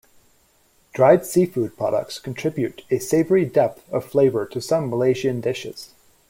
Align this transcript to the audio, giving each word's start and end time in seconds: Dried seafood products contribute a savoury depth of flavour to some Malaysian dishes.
Dried 0.93 1.27
seafood 1.27 1.77
products 1.77 2.17
contribute 2.17 2.81
a 2.89 2.97
savoury 2.97 3.45
depth 3.45 3.87
of 3.93 4.03
flavour 4.03 4.47
to 4.47 4.59
some 4.59 4.89
Malaysian 4.89 5.41
dishes. 5.41 5.93